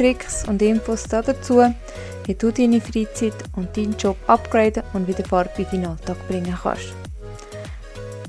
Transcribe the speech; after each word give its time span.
Tricks 0.00 0.48
und 0.48 0.62
Infos 0.62 1.02
dazu, 1.02 1.62
wie 2.24 2.34
du 2.34 2.50
deine 2.50 2.80
Freizeit 2.80 3.34
und 3.54 3.76
deinen 3.76 3.94
Job 3.98 4.16
upgraden 4.28 4.82
und 4.94 5.06
wieder 5.06 5.22
Farbe 5.26 5.50
in 5.58 5.66
deinen 5.66 5.86
Alltag 5.88 6.16
bringen 6.26 6.56
kannst. 6.62 6.94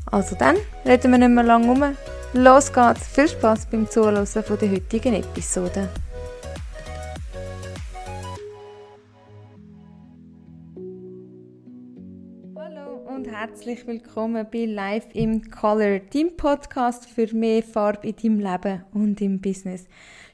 Also 0.08 0.36
dann, 0.36 0.58
reden 0.86 1.12
wir 1.12 1.18
nicht 1.18 1.30
mehr 1.30 1.46
lange 1.46 1.72
um. 1.72 1.96
Los 2.34 2.74
geht's! 2.74 3.08
Viel 3.08 3.30
Spaß 3.30 3.68
beim 3.68 3.90
Zuhören 3.90 4.28
der 4.34 4.44
heutigen 4.50 5.14
Episode. 5.14 5.88
Hallo 12.54 13.16
und 13.16 13.32
herzlich 13.32 13.88
willkommen 13.88 14.46
bei 14.52 14.66
Live 14.66 15.08
im 15.14 15.50
Color, 15.50 16.00
deinem 16.00 16.36
Podcast 16.36 17.06
für 17.06 17.34
mehr 17.34 17.64
Farbe 17.64 18.10
in 18.10 18.16
deinem 18.18 18.40
Leben 18.40 18.84
und 18.92 19.22
im 19.22 19.40
Business. 19.40 19.88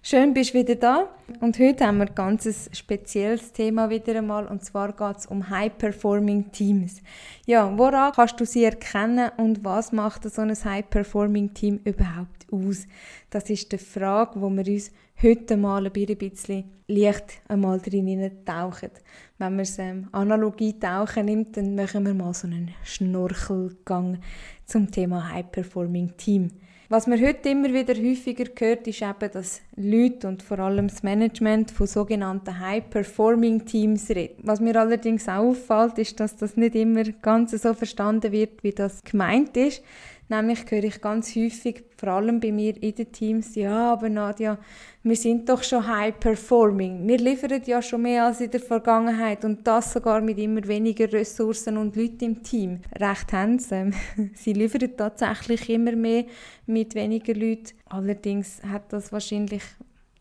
Schön, 0.09 0.33
bist 0.33 0.53
du 0.53 0.59
wieder 0.59 0.75
da. 0.75 1.09
Und 1.41 1.59
heute 1.59 1.85
haben 1.85 1.97
wir 1.97 2.07
ein 2.07 2.15
ganz 2.15 2.69
spezielles 2.71 3.51
Thema 3.51 3.89
wieder 3.89 4.15
einmal. 4.15 4.47
Und 4.47 4.63
zwar 4.63 4.93
geht 4.93 5.17
es 5.17 5.25
um 5.25 5.49
High-Performing 5.49 6.49
Teams. 6.53 7.01
Ja, 7.45 7.77
woran 7.77 8.13
kannst 8.13 8.39
du 8.39 8.45
sie 8.45 8.63
erkennen 8.63 9.31
und 9.35 9.65
was 9.65 9.91
macht 9.91 10.23
so 10.23 10.41
ein 10.41 10.55
High-Performing 10.55 11.53
Team 11.53 11.81
überhaupt 11.83 12.47
aus? 12.49 12.87
Das 13.29 13.49
ist 13.49 13.69
die 13.73 13.77
Frage, 13.77 14.39
wo 14.39 14.49
wir 14.49 14.65
uns 14.65 14.91
heute 15.21 15.57
mal 15.57 15.85
ein 15.85 15.91
bisschen 15.91 16.71
leicht 16.87 17.41
einmal 17.49 17.81
drin 17.81 18.31
tauchen. 18.45 18.91
Wenn 19.39 19.55
man 19.57 19.59
es 19.59 19.77
ähm, 19.77 20.07
Analogie 20.13 20.79
tauchen 20.79 21.25
nimmt, 21.25 21.57
dann 21.57 21.75
machen 21.75 22.05
wir 22.05 22.13
mal 22.13 22.33
so 22.33 22.47
einen 22.47 22.71
Schnorchelgang 22.85 24.19
zum 24.63 24.89
Thema 24.89 25.33
High-Performing 25.33 26.15
Team. 26.15 26.51
Was 26.89 27.05
man 27.05 27.21
heute 27.21 27.49
immer 27.49 27.73
wieder 27.73 27.95
häufiger 27.95 28.45
hört, 28.57 28.87
ist 28.87 29.01
eben, 29.01 29.31
dass 29.33 29.61
Leute 29.75 30.25
und 30.25 30.41
vor 30.41 30.59
allem 30.59 30.87
das 30.87 31.03
Management 31.03 31.69
von 31.69 31.85
sogenannten 31.85 32.61
High-Performing-Teams 32.61 34.09
reden. 34.11 34.41
Was 34.43 34.61
mir 34.61 34.79
allerdings 34.79 35.27
auch 35.27 35.49
auffällt, 35.49 35.97
ist, 35.97 36.17
dass 36.21 36.37
das 36.37 36.55
nicht 36.55 36.75
immer 36.75 37.03
ganz 37.03 37.51
so 37.51 37.73
verstanden 37.73 38.31
wird, 38.31 38.63
wie 38.63 38.71
das 38.71 39.03
gemeint 39.03 39.57
ist. 39.57 39.83
Nämlich 40.29 40.59
höre 40.69 40.83
ich 40.83 40.99
ganz 40.99 41.33
häufig, 41.35 41.83
vor 41.95 42.09
allem 42.09 42.41
bei 42.41 42.51
mir 42.51 42.81
in 42.81 42.93
den 42.93 43.11
Teams, 43.11 43.55
ja, 43.55 43.93
aber 43.93 44.09
Nadja, 44.09 44.57
wir 45.03 45.15
sind 45.15 45.47
doch 45.47 45.63
schon 45.63 45.87
high 45.87 46.19
performing. 46.19 47.07
Wir 47.07 47.17
liefern 47.17 47.61
ja 47.65 47.81
schon 47.81 48.01
mehr 48.01 48.25
als 48.25 48.41
in 48.41 48.51
der 48.51 48.59
Vergangenheit 48.59 49.45
und 49.45 49.65
das 49.65 49.93
sogar 49.93 50.19
mit 50.19 50.37
immer 50.37 50.67
weniger 50.67 51.11
Ressourcen 51.13 51.77
und 51.77 51.95
Leuten 51.95 52.25
im 52.25 52.43
Team. 52.43 52.81
Recht 52.99 53.31
haben 53.31 53.57
sie. 53.57 53.91
sie 54.33 54.51
liefern 54.51 54.97
tatsächlich 54.97 55.69
immer 55.69 55.93
mehr 55.93 56.25
mit 56.65 56.93
weniger 56.93 57.33
Leuten. 57.33 57.71
Allerdings 57.85 58.61
hat 58.63 58.91
das 58.91 59.13
wahrscheinlich 59.13 59.63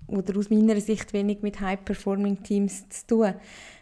oder 0.09 0.39
aus 0.39 0.51
meiner 0.51 0.81
Sicht 0.81 1.13
wenig 1.13 1.43
mit 1.43 1.61
High-Performing-Teams 1.61 2.89
zu 2.89 3.07
tun. 3.07 3.35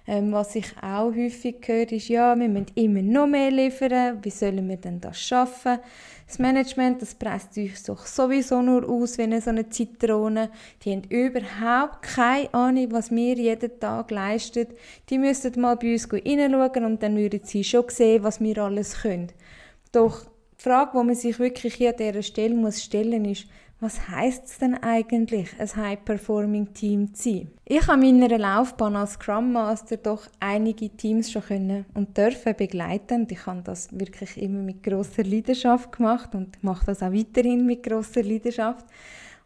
Ähm, 0.06 0.32
was 0.32 0.54
ich 0.54 0.66
auch 0.82 1.14
häufig 1.14 1.56
höre, 1.66 1.90
ist, 1.92 2.08
ja, 2.08 2.38
wir 2.38 2.48
müssen 2.48 2.66
immer 2.74 3.00
noch 3.00 3.26
mehr 3.26 3.50
liefern, 3.50 4.18
wie 4.22 4.30
sollen 4.30 4.68
wir 4.68 4.76
denn 4.76 5.00
das 5.00 5.18
schaffen? 5.18 5.78
Das 6.26 6.38
Management, 6.38 7.00
das 7.00 7.14
presst 7.14 7.54
sich 7.54 7.72
sowieso 7.80 8.60
nur 8.60 8.88
aus 8.88 9.18
eine 9.18 9.40
so 9.40 9.50
eine 9.50 9.68
Zitrone. 9.68 10.50
Die 10.82 10.92
haben 10.92 11.04
überhaupt 11.08 12.02
keine 12.02 12.52
Ahnung, 12.52 12.92
was 12.92 13.10
wir 13.10 13.34
jeden 13.34 13.80
Tag 13.80 14.10
leisten. 14.10 14.66
Die 15.08 15.18
müssten 15.18 15.60
mal 15.60 15.76
bei 15.76 15.92
uns 15.92 16.08
hineinschauen 16.10 16.84
und 16.84 17.02
dann 17.02 17.16
würden 17.16 17.40
sie 17.44 17.64
schon 17.64 17.84
sehen, 17.88 18.22
was 18.22 18.40
wir 18.40 18.58
alles 18.58 19.02
können. 19.02 19.28
Doch 19.92 20.24
die 20.58 20.62
Frage, 20.62 20.98
die 20.98 21.06
man 21.06 21.14
sich 21.14 21.38
wirklich 21.38 21.74
hier 21.74 21.90
an 21.90 21.96
dieser 21.96 22.22
Stelle 22.22 22.54
muss 22.54 22.82
stellen 22.82 23.22
muss, 23.22 23.40
ist, 23.40 23.48
was 23.80 24.08
heißt 24.08 24.46
es 24.46 24.58
denn 24.58 24.74
eigentlich, 24.82 25.50
ein 25.58 25.76
High-Performing-Team 25.76 27.14
zu 27.14 27.30
sein? 27.30 27.50
Ich 27.64 27.86
habe 27.86 28.06
in 28.06 28.18
meiner 28.18 28.38
Laufbahn 28.38 28.96
als 28.96 29.12
Scrum 29.14 29.52
Master 29.52 29.96
doch 29.96 30.26
einige 30.40 30.88
Teams 30.90 31.30
schon 31.30 31.42
können 31.42 31.84
und 31.94 32.16
dürfen 32.16 32.54
begleiten. 32.56 33.22
Und 33.22 33.32
ich 33.32 33.44
habe 33.46 33.62
das 33.62 33.88
wirklich 33.92 34.40
immer 34.40 34.60
mit 34.60 34.82
großer 34.82 35.24
Leidenschaft 35.24 35.92
gemacht 35.92 36.34
und 36.34 36.62
mache 36.62 36.86
das 36.86 37.02
auch 37.02 37.12
weiterhin 37.12 37.66
mit 37.66 37.82
großer 37.82 38.22
Leidenschaft. 38.22 38.86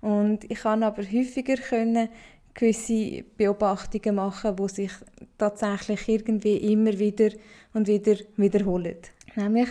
Und 0.01 0.49
ich 0.51 0.61
kann 0.61 0.83
aber 0.83 1.03
häufiger 1.03 1.57
können 1.57 2.09
gewisse 2.55 3.25
Beobachtungen 3.37 4.17
machen, 4.17 4.59
wo 4.59 4.69
sich 4.69 4.93
tatsächlich 5.37 6.09
irgendwie 6.09 6.57
immer 6.73 6.99
wieder 6.99 7.31
und 7.73 7.87
wieder 7.87 8.17
wiederholen. 8.37 8.97
Nämlich, 9.37 9.69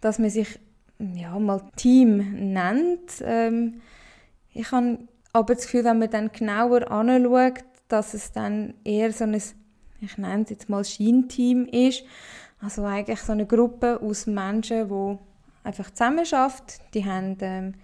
dass 0.00 0.18
man 0.18 0.30
sich 0.30 0.58
ja, 0.98 1.38
mal 1.38 1.62
Team 1.76 2.52
nennt. 2.52 3.22
Ähm, 3.22 3.80
ich 4.52 4.70
habe 4.72 4.98
aber 5.32 5.54
das 5.54 5.64
Gefühl, 5.64 5.84
wenn 5.84 5.98
man 5.98 6.10
dann 6.10 6.32
genauer 6.32 6.90
anschaut, 6.90 7.64
dass 7.88 8.14
es 8.14 8.32
dann 8.32 8.74
eher 8.84 9.12
so 9.12 9.24
ein, 9.24 9.34
ich 9.34 10.18
nenne 10.18 10.42
es 10.44 10.50
jetzt 10.50 10.68
mal 10.68 10.84
Scheinteam 10.84 11.66
ist. 11.66 12.04
Also 12.60 12.84
eigentlich 12.84 13.20
so 13.20 13.32
eine 13.32 13.46
Gruppe 13.46 14.00
aus 14.00 14.26
Menschen, 14.26 14.88
die 14.88 15.18
einfach 15.62 15.90
zusammenarbeiten. 15.90 16.80
Die 16.94 17.04
haben 17.04 17.36
ähm, 17.40 17.74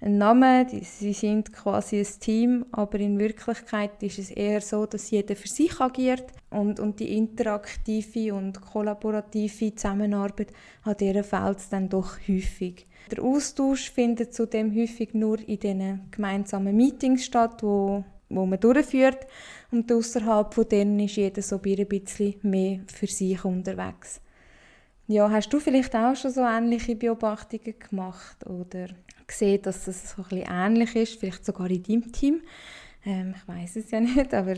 einen 0.00 0.18
Namen, 0.18 0.66
die, 0.66 0.82
sie 0.82 1.12
sind 1.12 1.52
quasi 1.52 1.98
ein 1.98 2.20
Team, 2.20 2.64
aber 2.72 2.98
in 2.98 3.18
Wirklichkeit 3.18 4.02
ist 4.02 4.18
es 4.18 4.30
eher 4.30 4.60
so, 4.62 4.86
dass 4.86 5.10
jeder 5.10 5.36
für 5.36 5.48
sich 5.48 5.78
agiert 5.78 6.24
und, 6.50 6.80
und 6.80 7.00
die 7.00 7.16
interaktive 7.16 8.34
und 8.34 8.60
kollaborative 8.60 9.74
Zusammenarbeit, 9.74 10.52
an 10.84 10.96
der 10.98 11.22
fehlt 11.22 11.58
dann 11.70 11.88
doch 11.88 12.16
häufig. 12.26 12.86
Der 13.10 13.22
Austausch 13.22 13.90
findet 13.90 14.34
zudem 14.34 14.74
häufig 14.74 15.12
nur 15.12 15.38
in 15.46 15.58
diesen 15.58 16.10
gemeinsamen 16.10 16.76
Meetings 16.76 17.24
statt, 17.24 17.62
wo, 17.62 18.04
wo 18.30 18.46
man 18.46 18.60
durchführt 18.60 19.26
und 19.70 19.92
außerhalb 19.92 20.54
von 20.54 20.68
denen 20.68 21.00
ist 21.00 21.16
jeder 21.16 21.42
so 21.42 21.60
ein 21.62 21.86
bisschen 21.88 22.36
mehr 22.42 22.80
für 22.86 23.06
sich 23.06 23.44
unterwegs. 23.44 24.20
Ja, 25.08 25.28
hast 25.28 25.52
du 25.52 25.58
vielleicht 25.58 25.94
auch 25.96 26.14
schon 26.14 26.30
so 26.30 26.42
ähnliche 26.42 26.94
Beobachtungen 26.94 27.74
gemacht 27.80 28.46
oder 28.46 28.86
gesehen, 29.30 29.62
dass 29.62 29.84
das 29.84 30.10
so 30.10 30.22
ein 30.22 30.28
bisschen 30.28 30.50
ähnlich 30.50 30.96
ist, 30.96 31.20
vielleicht 31.20 31.44
sogar 31.44 31.70
in 31.70 31.82
deinem 31.82 32.12
Team? 32.12 32.42
Ähm, 33.04 33.34
ich 33.36 33.48
weiß 33.48 33.76
es 33.76 33.90
ja 33.90 34.00
nicht, 34.00 34.34
aber 34.34 34.54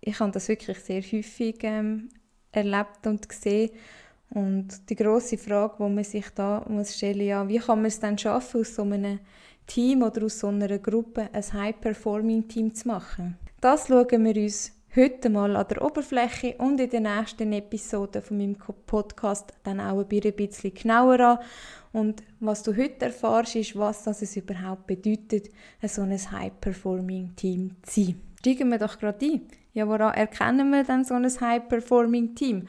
ich 0.00 0.20
habe 0.20 0.32
das 0.32 0.48
wirklich 0.48 0.78
sehr 0.78 1.02
häufig 1.02 1.56
ähm, 1.62 2.08
erlebt 2.52 3.06
und 3.06 3.28
gesehen. 3.28 3.70
Und 4.30 4.88
die 4.88 4.96
große 4.96 5.38
Frage, 5.38 5.76
die 5.78 5.94
man 5.94 6.04
sich 6.04 6.28
da 6.30 6.64
muss 6.68 6.96
stellen, 6.96 7.26
ja, 7.26 7.48
wie 7.48 7.58
kann 7.58 7.78
man 7.78 7.86
es 7.86 8.00
dann 8.00 8.18
schaffen, 8.18 8.60
aus 8.60 8.74
so 8.74 8.82
einem 8.82 9.20
Team 9.66 10.02
oder 10.02 10.24
aus 10.24 10.40
so 10.40 10.48
einer 10.48 10.78
Gruppe 10.78 11.28
ein 11.32 11.52
High-Performing-Team 11.52 12.74
zu 12.74 12.88
machen? 12.88 13.36
Das 13.60 13.88
schauen 13.88 14.24
wir 14.24 14.36
uns 14.42 14.72
heute 14.96 15.28
mal 15.28 15.54
an 15.54 15.68
der 15.68 15.82
Oberfläche 15.82 16.54
und 16.58 16.80
in 16.80 16.88
den 16.88 17.02
nächsten 17.02 17.52
Episoden 17.52 18.22
von 18.22 18.38
meinem 18.38 18.56
Podcast 18.86 19.52
dann 19.62 19.80
auch 19.80 20.00
ein 20.00 20.08
bisschen 20.08 20.74
genauer 20.74 21.20
an. 21.20 21.38
Und 21.92 22.22
was 22.40 22.62
du 22.62 22.74
heute 22.74 23.06
erfährst, 23.06 23.56
ist, 23.56 23.76
was 23.76 24.04
das 24.04 24.22
es 24.22 24.36
überhaupt 24.36 24.86
bedeutet, 24.86 25.50
so 25.82 26.02
ein 26.02 26.12
High-Performing-Team 26.12 27.76
zu 27.82 28.04
sein. 28.04 28.20
Steigen 28.38 28.70
wir 28.70 28.78
doch 28.78 28.98
gerade 28.98 29.24
ein. 29.26 29.42
Ja, 29.74 29.86
woran 29.86 30.14
erkennen 30.14 30.70
wir 30.70 30.84
dann 30.84 31.04
so 31.04 31.14
ein 31.14 31.26
High-Performing-Team? 31.26 32.66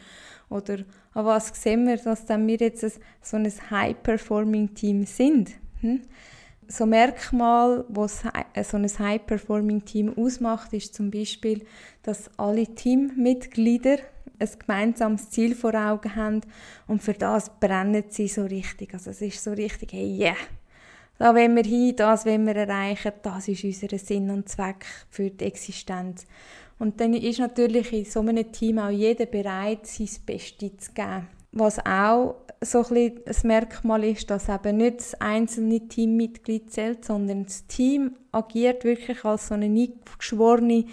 Oder 0.50 0.80
an 1.13 1.25
was 1.25 1.51
sehen 1.62 1.88
wir, 1.88 1.97
dass 1.97 2.25
dann 2.25 2.45
wir 2.47 2.57
jetzt 2.57 3.00
so 3.21 3.38
ein 3.38 3.51
High-Performing-Team 3.69 5.06
sind? 5.06 5.51
Hm? 5.81 6.01
So 6.68 6.86
Merkmal, 6.86 7.86
was 7.90 8.24
äh, 8.54 8.64
so 8.64 8.78
ein 8.78 8.88
High-Performing-Team 8.88 10.18
ausmacht, 10.18 10.74
ist 10.74 10.94
zum 10.94 11.12
Beispiel, 11.12 11.66
dass 12.04 12.30
alle 12.38 12.66
Teammitglieder 12.66 13.98
ein 14.40 14.50
gemeinsames 14.60 15.30
Ziel 15.30 15.56
vor 15.56 15.74
Augen 15.74 16.16
haben 16.16 16.42
und 16.88 17.02
für 17.02 17.14
das 17.14 17.50
brennen 17.60 18.04
sie 18.10 18.28
so 18.28 18.44
richtig. 18.44 18.94
Also 18.94 19.12
es 19.12 19.22
ist 19.22 19.44
so 19.44 19.52
richtig, 19.52 19.94
hey, 19.94 20.19
yeah, 20.19 20.36
da 21.18 21.34
wollen 21.34 21.56
wir 21.56 21.64
hin, 21.64 21.96
das 21.96 22.25
wollen 22.25 22.46
wir 22.46 22.56
erreichen, 22.56 23.14
das 23.24 23.48
ist 23.48 23.64
unser 23.64 23.98
Sinn 23.98 24.30
und 24.30 24.48
Zweck 24.48 24.86
für 25.10 25.31
die 25.31 25.46
Existenz. 25.46 26.28
Und 26.80 27.02
dann 27.02 27.14
ist 27.16 27.40
natürlich 27.40 27.92
in 27.92 28.06
so 28.06 28.19
einem 28.19 28.52
Team 28.52 28.78
auch 28.78 28.92
jeder 28.92 29.25
bereit, 29.25 29.88
sein 29.88 30.10
Bestes 30.25 30.78
zu 30.78 30.94
geben. 30.94 31.28
Was 31.52 31.80
auch 31.84 32.36
so 32.62 32.83
ein, 32.83 33.19
ein 33.25 33.36
Merkmal 33.44 34.04
ist, 34.04 34.30
dass 34.30 34.50
eben 34.50 34.77
nicht 34.77 35.00
das 35.00 35.13
einzelne 35.15 35.88
Teammitglied 35.88 36.71
zählt, 36.71 37.06
sondern 37.06 37.45
das 37.45 37.68
Team 37.68 38.15
agiert 38.31 38.83
wirklich 38.83 39.24
als 39.25 39.48
so 39.48 39.54
eine 39.54 39.65
eingeschworene 39.65 40.86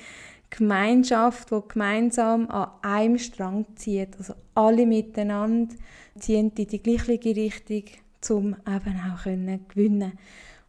Gemeinschaft, 0.51 1.51
die 1.51 1.61
gemeinsam 1.67 2.49
an 2.49 2.71
einem 2.83 3.19
Strang 3.19 3.67
zieht. 3.77 4.17
Also 4.19 4.35
alle 4.55 4.87
miteinander 4.87 5.75
ziehen 6.19 6.53
in 6.57 6.67
die 6.67 6.83
gleiche 6.83 7.19
Richtung, 7.25 7.85
um 8.31 8.57
eben 8.67 9.01
auch 9.11 9.25
können 9.25 9.67
gewinnen 9.69 10.13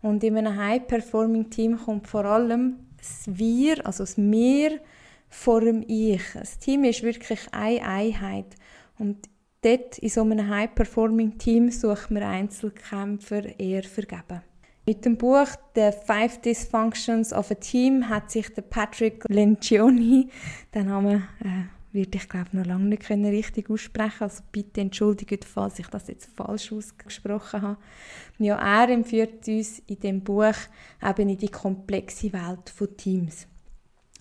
Und 0.01 0.23
in 0.23 0.37
einem 0.37 0.57
High-Performing-Team 0.57 1.77
kommt 1.77 2.07
vor 2.07 2.25
allem 2.25 2.77
das 2.97 3.23
Wir, 3.27 3.85
also 3.85 4.03
das 4.03 4.17
Wir 4.17 4.79
vor 5.29 5.61
dem 5.61 5.83
Ich. 5.87 6.23
Das 6.33 6.57
Team 6.57 6.83
ist 6.85 7.03
wirklich 7.03 7.39
eine 7.51 7.83
Einheit. 7.83 8.55
Und 8.97 9.29
dort 9.65 9.97
in 9.97 10.09
so 10.09 10.21
einem 10.21 10.47
High-Performing-Team 10.47 11.71
sucht 11.71 12.11
man 12.11 12.23
Einzelkämpfer 12.23 13.59
eher 13.59 13.83
vergeben. 13.83 14.41
Mit 14.85 15.03
dem 15.03 15.17
Buch 15.17 15.47
The 15.73 15.89
Five 16.05 16.41
Dysfunctions 16.41 17.33
of 17.33 17.49
a 17.49 17.55
Team 17.55 18.07
hat 18.07 18.29
sich 18.29 18.53
der 18.53 18.61
Patrick 18.61 19.27
Lencioni, 19.27 20.29
den 20.75 20.85
Namen 20.85 21.27
äh, 21.43 21.93
würde 21.95 22.17
ich 22.17 22.29
glaube 22.29 22.55
noch 22.55 22.65
lange 22.65 22.85
nicht 22.85 23.09
richtig 23.09 23.69
aussprechen, 23.71 24.23
also 24.23 24.43
bitte 24.51 24.81
entschuldigt, 24.81 25.43
falls 25.43 25.79
ich 25.79 25.87
das 25.87 26.07
jetzt 26.09 26.29
falsch 26.35 26.71
ausgesprochen 26.71 27.61
habe. 27.63 27.77
Ja, 28.37 28.57
er 28.57 28.89
empfiehlt 28.89 29.47
uns 29.47 29.79
in 29.87 29.99
dem 29.99 30.21
Buch 30.21 30.53
eben 31.01 31.29
in 31.29 31.37
die 31.37 31.49
komplexe 31.49 32.31
Welt 32.33 32.69
von 32.69 32.95
Teams. 32.95 33.47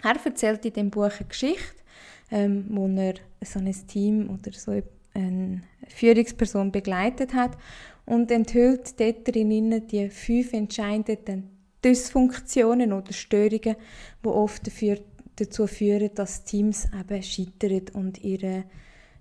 Er 0.02 0.17
erzählt 0.25 0.64
in 0.64 0.73
dem 0.73 0.90
Buch 0.90 1.11
eine 1.19 1.29
Geschichte, 1.29 1.82
ähm, 2.31 2.67
wo 2.70 2.87
er 2.87 3.14
so 3.43 3.58
ein 3.58 3.75
Team 3.87 4.31
oder 4.31 4.52
so 4.52 4.81
eine 5.14 5.62
Führungsperson 5.88 6.72
begleitet 6.72 7.34
hat 7.34 7.56
und 8.05 8.31
enthüllt 8.31 8.99
dort 9.00 9.26
drinnen 9.26 9.87
die 9.87 10.11
fünf 10.11 10.52
entscheidenden 10.52 11.50
Dysfunktionen 11.84 12.93
oder 12.93 13.12
Störungen, 13.12 13.76
die 14.25 14.28
oft 14.28 14.66
dafür, 14.66 14.99
dazu 15.37 15.66
führen, 15.66 16.11
dass 16.14 16.44
Teams 16.44 16.88
eben 16.99 17.22
scheitern 17.22 17.82
und 17.93 18.22
ihre, 18.22 18.64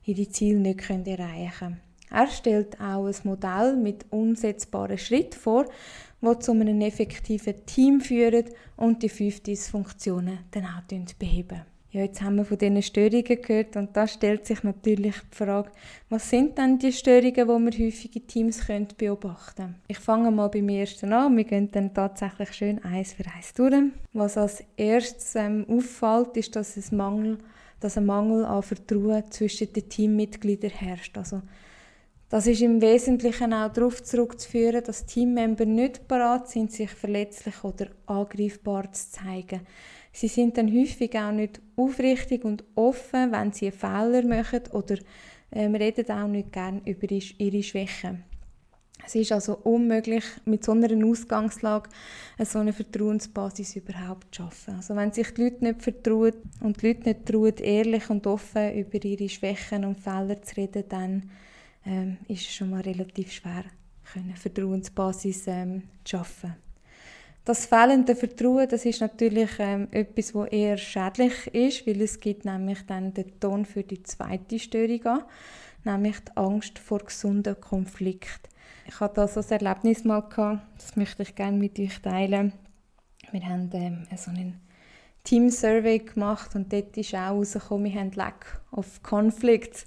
ihre 0.05 0.29
Ziele 0.29 0.59
nicht 0.59 0.79
können 0.79 1.05
erreichen 1.05 1.51
können. 1.59 1.81
Er 2.09 2.27
stellt 2.27 2.79
auch 2.79 3.07
ein 3.07 3.15
Modell 3.23 3.75
mit 3.75 4.05
umsetzbaren 4.11 4.97
Schritten 4.97 5.39
vor, 5.39 5.65
die 6.21 6.39
zu 6.39 6.51
einem 6.51 6.79
effektiven 6.81 7.65
Team 7.65 8.01
führen 8.01 8.45
und 8.77 9.01
die 9.01 9.09
fünf 9.09 9.41
Dysfunktionen 9.41 10.39
dann 10.51 10.65
auch 10.65 11.15
beheben. 11.17 11.72
Ja, 11.93 12.01
jetzt 12.01 12.23
haben 12.23 12.37
wir 12.37 12.45
von 12.45 12.57
diesen 12.57 12.81
Störungen 12.81 13.23
gehört 13.23 13.75
und 13.75 13.95
da 13.95 14.07
stellt 14.07 14.47
sich 14.47 14.63
natürlich 14.63 15.13
die 15.31 15.35
Frage, 15.35 15.69
was 16.09 16.27
sind 16.27 16.57
denn 16.57 16.79
die 16.79 16.91
Störungen, 16.91 17.69
die 17.69 17.77
wir 17.77 17.85
häufig 17.85 18.15
in 18.15 18.25
Teams 18.25 18.65
können 18.65 18.87
beobachten? 18.97 19.75
Ich 19.87 19.99
fange 19.99 20.31
mal 20.31 20.47
beim 20.47 20.69
ersten 20.69 21.13
an, 21.13 21.37
wir 21.37 21.43
gehen 21.43 21.69
dann 21.71 21.93
tatsächlich 21.93 22.51
schön 22.53 22.83
eins 22.83 23.13
für 23.13 23.25
eins 23.25 23.53
durch. 23.53 23.75
Was 24.11 24.37
als 24.39 24.63
erstes 24.75 25.35
ähm, 25.35 25.67
auffällt, 25.69 26.35
ist, 26.35 26.55
dass, 26.55 26.77
es 26.77 26.91
Mangel, 26.91 27.37
dass 27.79 27.95
ein 27.95 28.07
Mangel 28.07 28.43
an 28.43 28.63
Vertrauen 28.63 29.29
zwischen 29.29 29.71
den 29.71 29.87
Teammitgliedern 29.87 30.71
herrscht. 30.71 31.15
Also, 31.15 31.43
das 32.33 32.47
ist 32.47 32.63
im 32.63 32.81
Wesentlichen 32.81 33.53
auch 33.53 33.71
darauf 33.71 34.01
zurückzuführen, 34.01 34.83
dass 34.83 35.05
Teammember 35.05 35.65
nicht 35.65 36.07
bereit 36.07 36.47
sind, 36.47 36.71
sich 36.71 36.89
verletzlich 36.89 37.63
oder 37.63 37.85
angreifbar 38.07 38.91
zu 38.91 39.11
zeigen. 39.11 39.61
Sie 40.11 40.27
sind 40.27 40.57
dann 40.57 40.75
häufig 40.75 41.15
auch 41.15 41.31
nicht 41.31 41.61
aufrichtig 41.75 42.43
und 42.43 42.63
offen, 42.73 43.31
wenn 43.31 43.51
sie 43.51 43.67
einen 43.67 43.77
Fehler 43.77 44.25
machen 44.25 44.63
oder 44.71 44.95
ähm, 45.51 45.75
reden 45.75 46.09
auch 46.09 46.27
nicht 46.27 46.51
gerne 46.51 46.81
über 46.85 47.07
ihre 47.11 47.61
Schwächen. 47.61 48.23
Es 49.05 49.13
ist 49.13 49.31
also 49.31 49.57
unmöglich, 49.57 50.23
mit 50.45 50.63
so 50.63 50.71
einer 50.71 51.05
Ausgangslage 51.05 51.91
eine 52.39 52.47
so 52.47 52.57
eine 52.57 52.73
Vertrauensbasis 52.73 53.75
überhaupt 53.75 54.33
zu 54.33 54.41
schaffen. 54.41 54.77
Also 54.77 54.95
wenn 54.95 55.11
sich 55.11 55.31
die 55.35 55.43
Leute 55.43 55.63
nicht 55.65 55.83
vertrauen 55.83 56.33
und 56.61 56.81
die 56.81 56.87
Leute 56.87 57.09
nicht 57.09 57.27
trauen, 57.27 57.57
ehrlich 57.57 58.09
und 58.09 58.25
offen 58.25 58.73
über 58.73 59.05
ihre 59.05 59.29
Schwächen 59.29 59.85
und 59.85 59.99
Fehler 59.99 60.41
zu 60.41 60.57
reden, 60.57 60.85
dann 60.89 61.29
ähm, 61.85 62.17
ist 62.27 62.41
es 62.41 62.55
schon 62.55 62.69
mal 62.69 62.81
relativ 62.81 63.31
schwer, 63.31 63.63
eine 64.15 64.35
Vertrauensbasis 64.35 65.47
ähm, 65.47 65.83
zu 66.03 66.17
schaffen. 66.17 66.55
Das 67.45 67.65
fehlende 67.65 68.15
Vertrauen, 68.15 68.69
das 68.69 68.85
ist 68.85 69.01
natürlich 69.01 69.49
ähm, 69.59 69.89
etwas, 69.91 70.33
was 70.33 70.47
eher 70.49 70.77
schädlich 70.77 71.47
ist, 71.47 71.85
weil 71.85 72.01
es 72.01 72.19
gibt 72.19 72.45
nämlich 72.45 72.85
dann 72.85 73.13
den 73.13 73.37
Ton 73.39 73.65
für 73.65 73.83
die 73.83 74.01
zweite 74.01 74.59
Störung 74.59 75.05
an, 75.05 75.23
nämlich 75.83 76.19
die 76.21 76.37
Angst 76.37 76.79
vor 76.79 76.99
gesunden 76.99 77.59
Konflikt. 77.59 78.49
Ich 78.87 78.97
hatte 78.99 79.21
also 79.21 79.35
das 79.35 79.51
Erlebnis 79.51 80.05
mal 80.05 80.21
gehabt, 80.21 80.61
das 80.77 80.95
möchte 80.95 81.23
ich 81.23 81.35
gerne 81.35 81.57
mit 81.57 81.77
euch 81.79 82.01
teilen. 82.01 82.53
Wir 83.31 83.45
haben 83.45 83.69
ähm, 83.73 84.07
so 84.15 84.31
einen 84.31 84.61
Team-Survey 85.25 85.99
gemacht 85.99 86.55
und 86.55 86.71
dort 86.71 86.95
ist 86.95 87.13
auch 87.13 87.19
herausgekommen, 87.19 87.91
wir 87.91 87.99
haben 87.99 88.11
Lack 88.11 88.61
of 88.71 89.03
Conflicts. 89.03 89.85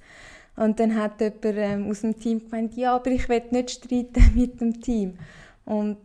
Und 0.56 0.80
dann 0.80 0.94
hat 0.94 1.20
jemand 1.20 1.44
ähm, 1.44 1.90
aus 1.90 2.00
dem 2.00 2.18
Team 2.18 2.40
gemeint, 2.40 2.76
ja, 2.76 2.96
aber 2.96 3.10
ich 3.10 3.28
will 3.28 3.42
nicht 3.50 3.70
streiten 3.70 4.24
mit 4.34 4.60
dem 4.60 4.80
Team. 4.80 5.18
Und 5.64 5.98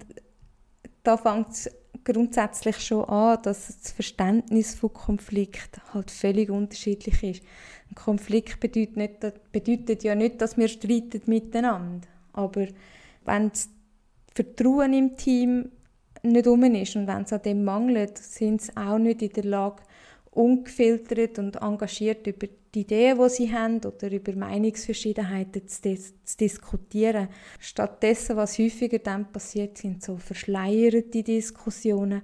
da 1.04 1.18
fängt 1.18 1.52
es 1.52 1.70
grundsätzlich 2.04 2.80
schon 2.80 3.06
an, 3.06 3.42
dass 3.44 3.68
das 3.82 3.92
Verständnis 3.92 4.76
von 4.76 4.94
Konflikt 4.94 5.80
halt 5.94 6.12
völlig 6.12 6.50
unterschiedlich 6.50 7.24
ist. 7.24 7.44
Ein 7.90 7.96
Konflikt 7.96 8.60
bedeutet, 8.60 8.98
nicht, 8.98 9.52
bedeutet 9.52 10.04
ja 10.04 10.16
nicht, 10.16 10.42
dass 10.42 10.58
wir 10.58 10.68
streiten 10.68 11.22
miteinander. 11.26 12.08
Aber 12.34 12.68
wenn 13.26 13.50
das 13.50 13.70
Vertrauen 14.34 14.94
im 14.94 15.16
Team 15.16 15.72
nicht 16.24 16.48
um 16.48 16.64
ist 16.64 16.96
und 16.96 17.08
wenn 17.08 17.24
es 17.24 17.34
an 17.34 17.42
dem 17.42 17.64
mangelt, 17.64 18.18
sind 18.18 18.62
sie 18.62 18.76
auch 18.78 18.98
nicht 18.98 19.22
in 19.22 19.34
der 19.34 19.44
Lage, 19.44 19.84
ungefiltert 20.32 21.40
und 21.40 21.58
engagiert 21.58 22.26
über 22.26 22.48
die 22.74 22.82
Ideen, 22.82 23.18
die 23.18 23.30
sie 23.30 23.54
haben 23.54 23.78
oder 23.84 24.12
über 24.12 24.34
Meinungsverschiedenheiten 24.34 25.68
zu, 25.68 25.82
dis 25.82 26.14
zu 26.24 26.38
diskutieren. 26.38 27.28
Stattdessen, 27.60 28.38
was 28.38 28.58
häufiger 28.58 29.00
dann 29.00 29.32
passiert, 29.32 29.78
sind 29.78 30.02
so 30.04 30.18
verschleierte 30.18 31.22
Diskussionen 31.22 32.22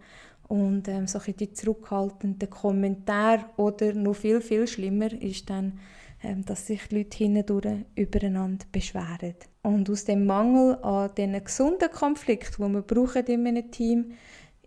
und 0.47 0.87
ähm, 0.87 1.07
so 1.07 1.19
die 1.19 1.51
zurückhaltenden 1.51 2.49
Kommentare 2.49 3.45
oder 3.57 3.93
noch 3.93 4.15
viel, 4.15 4.39
viel 4.39 4.65
schlimmer 4.67 5.11
ist 5.21 5.49
dann, 5.49 5.79
ähm, 6.23 6.45
dass 6.45 6.67
sich 6.67 6.87
die 6.87 6.99
Leute 6.99 7.17
hindurch 7.17 7.85
übereinander 7.95 8.65
beschweren. 8.71 9.35
Und 9.63 9.89
aus 9.89 10.05
dem 10.05 10.25
Mangel 10.25 10.75
an 10.81 11.11
diesen 11.17 11.43
gesunden 11.43 11.91
Konflikt, 11.91 12.57
den 12.57 12.71
wir 12.71 12.81
brauchen 12.81 13.25
in 13.25 13.45
einem 13.45 13.69
Team, 13.69 14.13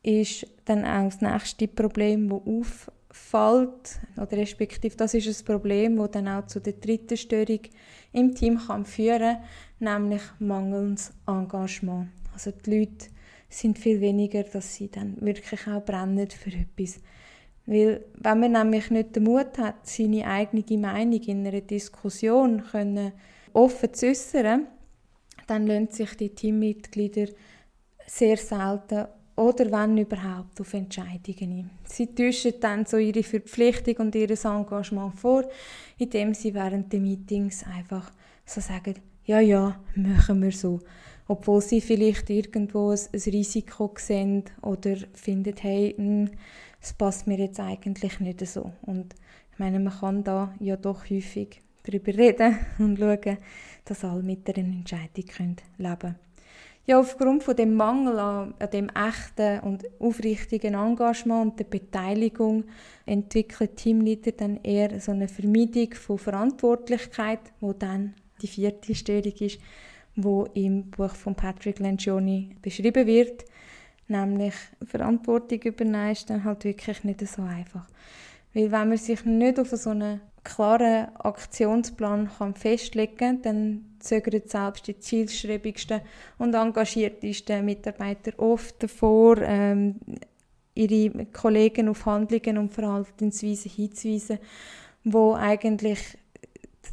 ist 0.02 0.46
dann 0.66 0.84
auch 0.84 1.04
das 1.04 1.22
nächste 1.22 1.68
Problem, 1.68 2.28
das 2.28 2.40
auf 2.44 2.92
fällt, 3.10 4.00
oder 4.16 4.36
respektive 4.36 4.96
das 4.96 5.14
ist 5.14 5.26
ein 5.26 5.44
Problem, 5.44 5.96
das 5.96 6.10
dann 6.12 6.28
auch 6.28 6.46
zu 6.46 6.60
der 6.60 6.74
dritten 6.74 7.16
Störung 7.16 7.60
im 8.12 8.34
Team 8.34 8.58
kann 8.58 8.84
führen 8.84 9.38
nämlich 9.80 10.22
mangelndes 10.38 11.12
Engagement. 11.26 12.08
Also 12.32 12.52
die 12.52 12.78
Leute 12.78 13.06
sind 13.48 13.78
viel 13.78 14.00
weniger, 14.00 14.44
dass 14.44 14.74
sie 14.74 14.90
dann 14.90 15.20
wirklich 15.20 15.66
auch 15.66 15.84
brennen 15.84 16.28
für 16.30 16.50
etwas. 16.50 17.00
Weil 17.66 18.04
wenn 18.14 18.40
man 18.40 18.52
nämlich 18.52 18.90
nicht 18.90 19.16
den 19.16 19.24
Mut 19.24 19.58
hat, 19.58 19.86
seine 19.86 20.26
eigene 20.26 20.78
Meinung 20.78 21.22
in 21.22 21.46
einer 21.46 21.60
Diskussion 21.60 22.62
können 22.70 23.12
offen 23.52 23.92
zu 23.92 24.06
äußern, 24.06 24.66
dann 25.46 25.66
lassen 25.66 25.88
sich 25.90 26.16
die 26.16 26.34
Teammitglieder 26.34 27.26
sehr 28.06 28.36
selten 28.36 29.06
oder 29.40 29.72
wenn 29.72 29.96
überhaupt 29.96 30.60
auf 30.60 30.74
Entscheidungen 30.74 31.52
ein. 31.52 31.70
Sie 31.84 32.14
täuschen 32.14 32.60
dann 32.60 32.84
so 32.84 32.98
ihre 32.98 33.22
Verpflichtung 33.22 33.96
und 33.96 34.14
ihr 34.14 34.30
Engagement 34.30 35.14
vor, 35.14 35.44
indem 35.96 36.34
sie 36.34 36.52
während 36.52 36.92
der 36.92 37.00
Meetings 37.00 37.64
einfach 37.64 38.12
so 38.44 38.60
sagen, 38.60 38.96
ja, 39.24 39.40
ja, 39.40 39.80
machen 39.94 40.42
wir 40.42 40.52
so. 40.52 40.80
Obwohl 41.26 41.62
sie 41.62 41.80
vielleicht 41.80 42.28
irgendwo 42.28 42.90
ein 42.90 42.98
Risiko 43.14 43.94
sehen 43.96 44.44
oder 44.60 44.96
finden, 45.14 45.54
hey, 45.58 45.94
es 46.80 46.90
hm, 46.90 46.96
passt 46.98 47.26
mir 47.26 47.38
jetzt 47.38 47.60
eigentlich 47.60 48.20
nicht 48.20 48.46
so. 48.46 48.72
Und 48.82 49.14
ich 49.52 49.58
meine, 49.58 49.80
man 49.80 49.94
kann 50.00 50.22
da 50.22 50.54
ja 50.60 50.76
doch 50.76 51.08
häufig 51.08 51.62
darüber 51.84 52.12
reden 52.12 52.58
und 52.78 52.98
schauen, 52.98 53.38
dass 53.86 54.04
alle 54.04 54.22
mit 54.22 54.46
einer 54.48 54.68
Entscheidung 54.68 55.24
leben 55.78 55.98
können. 55.98 56.16
Ja, 56.90 56.98
aufgrund 56.98 57.44
von 57.44 57.54
dem 57.54 57.76
Mangel 57.76 58.18
an, 58.18 58.52
an 58.58 58.70
dem 58.72 58.88
echten 58.88 59.60
und 59.60 59.84
aufrichtigen 60.00 60.74
Engagement 60.74 61.52
und 61.52 61.60
der 61.60 61.64
Beteiligung 61.64 62.64
entwickelt 63.06 63.76
Teamleader 63.76 64.32
dann 64.32 64.58
eher 64.64 64.98
so 64.98 65.12
eine 65.12 65.28
Vermeidung 65.28 65.94
von 65.94 66.18
Verantwortlichkeit, 66.18 67.38
wo 67.60 67.72
dann 67.74 68.14
die 68.42 68.48
vierte 68.48 68.92
Störung 68.96 69.34
ist, 69.38 69.60
wo 70.16 70.46
im 70.54 70.90
Buch 70.90 71.14
von 71.14 71.36
Patrick 71.36 71.78
Lencioni 71.78 72.56
beschrieben 72.60 73.06
wird, 73.06 73.44
nämlich 74.08 74.54
Verantwortung 74.84 75.62
übernehmen 75.62 76.10
ist 76.10 76.28
dann 76.28 76.42
halt 76.42 76.64
wirklich 76.64 77.04
nicht 77.04 77.24
so 77.24 77.42
einfach. 77.42 77.86
Weil 78.52 78.72
wenn 78.72 78.88
man 78.88 78.96
sich 78.96 79.24
nicht 79.24 79.60
auf 79.60 79.68
so 79.68 79.90
einen 79.90 80.22
klaren 80.44 81.14
Aktionsplan 81.16 82.30
kann 82.38 82.54
festlegen 82.54 83.16
kann, 83.16 83.42
dann 83.42 83.84
zögern 83.98 84.42
selbst 84.46 84.86
die 84.86 84.98
zielstrebigsten 84.98 86.00
und 86.38 86.54
engagiertesten 86.54 87.64
Mitarbeiter 87.64 88.32
oft 88.38 88.82
davor, 88.82 89.38
ähm, 89.38 89.96
ihre 90.74 91.26
Kollegen 91.26 91.88
auf 91.88 92.06
Handlungen 92.06 92.58
und 92.58 92.72
Verhaltensweisen 92.72 93.70
hinzuweisen, 93.70 94.38
wo 95.04 95.34
eigentlich 95.34 96.18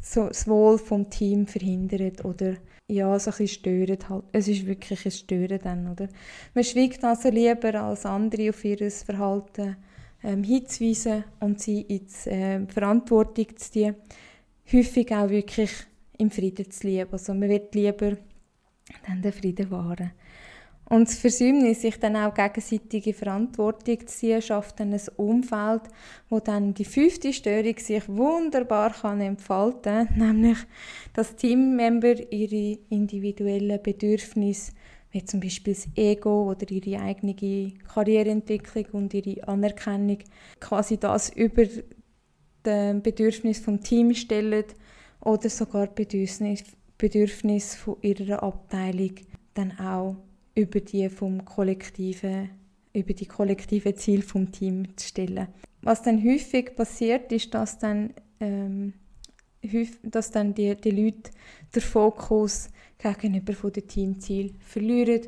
so 0.02 0.28
das 0.28 0.46
Wohl 0.46 0.78
vom 0.78 1.08
Team 1.10 1.46
verhindert 1.46 2.24
oder 2.24 2.56
ja, 2.90 3.18
so 3.18 3.30
ein 3.30 3.36
bisschen 3.36 3.48
störend 3.48 4.08
halt. 4.08 4.24
Es 4.32 4.48
ist 4.48 4.66
wirklich 4.66 5.04
ein 5.04 5.10
Stören 5.10 5.60
dann, 5.62 5.90
oder? 5.90 6.08
Man 6.54 6.64
schweigt 6.64 7.04
also 7.04 7.28
lieber 7.28 7.74
als 7.74 8.06
andere 8.06 8.50
auf 8.50 8.64
ihr 8.64 8.90
Verhalten 8.90 9.76
ähm, 10.22 10.42
hinzuweisen 10.42 11.24
und 11.40 11.60
sie 11.60 11.82
in 11.82 12.06
die 12.06 12.30
äh, 12.30 12.66
Verantwortung 12.66 13.48
zu 13.56 13.70
ziehen. 13.70 13.96
Häufig 14.72 15.12
auch 15.12 15.30
wirklich 15.30 15.70
im 16.18 16.30
Frieden 16.30 16.70
zu 16.70 16.86
lieben. 16.86 17.08
Also 17.12 17.32
man 17.34 17.48
wird 17.48 17.74
lieber 17.74 18.16
dann 19.06 19.22
den 19.22 19.32
Frieden 19.32 19.70
wahren. 19.70 20.12
Und 20.90 21.06
das 21.06 21.18
Versäumnis, 21.18 21.82
sich 21.82 21.98
dann 21.98 22.16
auch 22.16 22.32
gegenseitige 22.32 23.12
Verantwortung 23.12 24.00
zu 24.00 24.06
ziehen, 24.06 24.40
schafft 24.40 24.80
dann 24.80 24.94
ein 24.94 25.00
Umfeld, 25.16 25.82
wo 26.30 26.40
dann 26.40 26.72
die 26.72 26.86
fünfte 26.86 27.32
Störung 27.34 27.76
sich 27.78 28.08
wunderbar 28.08 28.94
kann 28.94 29.20
entfalten 29.20 30.08
kann, 30.08 30.08
nämlich, 30.16 30.58
dass 31.12 31.36
Teammember 31.36 32.14
ihre 32.32 32.78
individuellen 32.88 33.82
Bedürfnisse, 33.82 34.72
wie 35.18 35.24
zum 35.24 35.40
Beispiel 35.40 35.74
das 35.74 35.88
Ego 35.96 36.50
oder 36.50 36.70
ihre 36.70 37.02
eigene 37.02 37.34
Karriereentwicklung 37.92 38.86
und 38.92 39.14
ihre 39.14 39.46
Anerkennung, 39.48 40.18
quasi 40.60 40.96
das 40.96 41.30
über 41.30 41.64
den 42.64 43.02
Bedürfnis 43.02 43.58
vom 43.58 43.82
Team 43.82 44.14
stellen 44.14 44.64
oder 45.20 45.50
sogar 45.50 45.88
Bedürfnis, 45.88 46.62
Bedürfnis 46.96 47.74
von 47.74 47.96
ihrer 48.02 48.42
Abteilung 48.42 49.14
dann 49.54 49.76
auch 49.78 50.16
über 50.54 50.80
die 50.80 51.08
vom 51.08 51.44
kollektiven 51.44 52.50
über 52.94 53.12
die 53.12 53.26
kollektiven 53.26 53.96
Ziel 53.96 54.22
vom 54.22 54.50
Team 54.50 54.96
zu 54.96 55.08
stellen. 55.08 55.48
Was 55.82 56.02
dann 56.02 56.24
häufig 56.24 56.74
passiert, 56.74 57.30
ist, 57.30 57.54
dass 57.54 57.78
dann, 57.78 58.14
ähm, 58.40 58.94
dass 60.02 60.32
dann 60.32 60.54
die, 60.54 60.74
die 60.74 60.90
Leute 60.90 61.30
den 61.74 61.82
Fokus 61.82 62.70
gegenüber 62.98 63.52
von 63.52 63.72
dem 63.72 63.86
Teamziel 63.86 64.54
verlieren 64.60 65.22